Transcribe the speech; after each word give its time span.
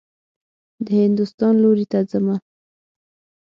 د 0.85 0.87
هندوستان 1.03 1.53
لوري 1.63 1.85
ته 1.91 1.97
حمه. 2.09 2.35